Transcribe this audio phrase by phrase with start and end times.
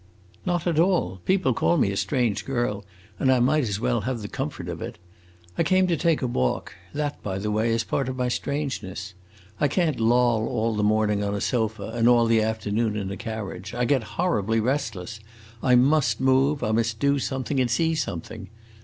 [0.47, 1.21] "Not at all!
[1.25, 2.83] People call me a strange girl,
[3.19, 4.97] and I might as well have the comfort of it.
[5.59, 9.13] I came to take a walk; that, by the way, is part of my strangeness.
[9.59, 13.15] I can't loll all the morning on a sofa, and all the afternoon in a
[13.15, 13.75] carriage.
[13.75, 15.19] I get horribly restless.
[15.61, 18.49] I must move; I must do something and see something.